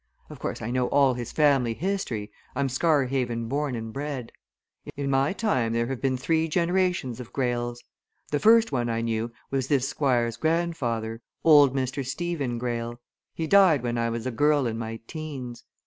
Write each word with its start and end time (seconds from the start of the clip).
Of 0.31 0.39
course, 0.39 0.63
I 0.63 0.71
know 0.71 0.87
all 0.87 1.13
his 1.13 1.31
family 1.31 1.75
history 1.75 2.31
I'm 2.55 2.69
Scarhaven 2.69 3.47
born 3.47 3.75
and 3.75 3.93
bred. 3.93 4.31
In 4.97 5.11
my 5.11 5.31
time 5.31 5.73
there 5.73 5.85
have 5.85 6.01
been 6.01 6.17
three 6.17 6.47
generations 6.47 7.19
of 7.19 7.31
Greyles. 7.31 7.83
The 8.31 8.39
first 8.39 8.71
one 8.71 8.89
I 8.89 9.01
knew 9.01 9.31
was 9.51 9.67
this 9.67 9.87
Squire's 9.87 10.37
grandfather, 10.37 11.21
old 11.43 11.75
Mr. 11.75 12.03
Stephen 12.03 12.57
Greyle: 12.57 12.99
he 13.35 13.45
died 13.45 13.83
when 13.83 13.99
I 13.99 14.09
was 14.09 14.25
a 14.25 14.31
girl 14.31 14.65
in 14.65 14.79
my 14.79 14.99
'teens. 15.05 15.65